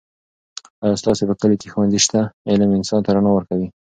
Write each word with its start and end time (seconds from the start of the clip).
آیا 0.83 0.95
ستاسو 1.01 1.23
په 1.29 1.35
کلي 1.41 1.55
کې 1.61 1.71
ښوونځی 1.73 1.99
شته؟ 2.05 2.21
علم 2.49 2.69
انسان 2.77 2.99
ته 3.05 3.09
رڼا 3.15 3.31
ورکوي. 3.33 3.67